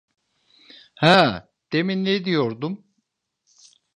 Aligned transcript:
Ha, 0.95 1.45
demin 1.71 2.05
ne 2.05 2.25
diyordum… 2.25 2.85